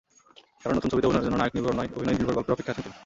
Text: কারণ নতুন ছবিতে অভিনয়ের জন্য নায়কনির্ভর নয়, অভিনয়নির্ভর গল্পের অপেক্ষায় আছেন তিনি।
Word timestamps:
কারণ 0.61 0.73
নতুন 0.77 0.89
ছবিতে 0.91 1.07
অভিনয়ের 1.07 1.25
জন্য 1.27 1.37
নায়কনির্ভর 1.39 1.77
নয়, 1.79 1.89
অভিনয়নির্ভর 1.97 2.35
গল্পের 2.37 2.53
অপেক্ষায় 2.55 2.73
আছেন 2.73 2.83
তিনি। 2.85 2.97